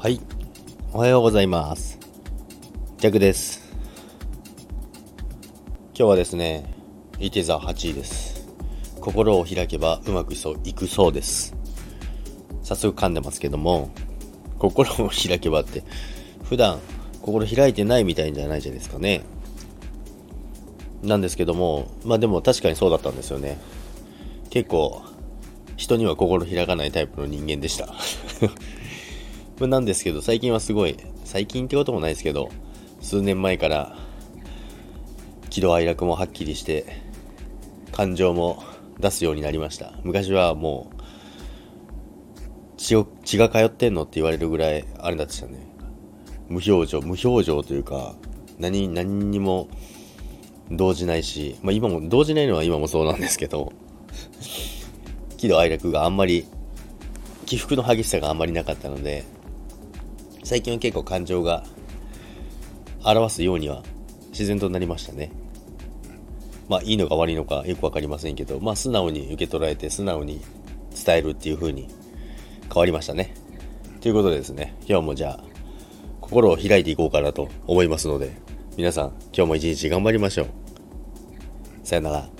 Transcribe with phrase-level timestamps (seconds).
[0.00, 0.20] はい。
[0.92, 1.98] おはようございます。
[2.98, 3.74] ジャクです。
[5.92, 6.72] 今日はですね、
[7.18, 8.46] いて座8位です。
[9.00, 11.56] 心を開けばうまくいそくそうです。
[12.62, 13.90] 早速噛んでますけども、
[14.60, 15.82] 心を開けばって、
[16.44, 16.78] 普段
[17.20, 19.24] 心開いてないみたいじゃないじゃないですかね。
[21.02, 23.58] なんですけども、まあでも確かにそうだったんですよね。
[24.50, 25.02] 結構、
[25.76, 27.92] 人には心開かないタイプの人間でした。
[29.66, 32.50] なんですけど、最近はすごい、最近ってこともないですけど、
[33.00, 33.96] 数年前から、
[35.50, 36.84] 喜怒哀楽もはっきりして、
[37.92, 38.62] 感情も
[39.00, 39.92] 出すようになりました。
[40.04, 41.02] 昔はもう、
[42.76, 45.66] 血を、血が通ってんのって言われるぐらい、あれだったね。
[46.48, 48.14] 無表情、無表情というか、
[48.58, 49.68] 何、何にも
[50.70, 53.72] 動じないし、まあ今も、動じないのは今もそうなんですけど、
[55.36, 56.46] 喜怒哀楽があんまり、
[57.46, 59.24] 起伏の激しさがあんまりなかったので、
[60.48, 61.62] 最近は結構感情が
[63.04, 63.82] 表すようには
[64.30, 65.30] 自然となりましたね。
[66.70, 70.40] まあいいのか悪いのかよくわかりませんけど、まあ素直に受け取られて素直に
[71.04, 71.86] 伝えるっていう風に
[72.72, 73.34] 変わりましたね。
[74.00, 75.44] ということでですね、今日もじゃあ
[76.22, 78.32] 心を開いていこうかなと思いますので、
[78.78, 80.46] 皆さん今日も一日頑張りましょう。
[81.84, 82.37] さよなら。